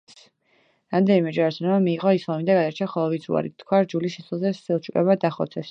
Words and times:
რამდენიმე 0.95 1.33
ჯვაროსანმა 1.35 1.75
მიიღო 1.85 2.15
ისლამი 2.21 2.49
და 2.49 2.57
გადარჩა, 2.61 2.91
ხოლო 2.95 3.15
ვინც 3.15 3.31
უარი 3.35 3.55
თქვა 3.65 3.85
რჯულის 3.87 4.19
შეცვლაზე 4.19 4.57
სელჩუკებმა 4.67 5.23
დახოცეს. 5.27 5.69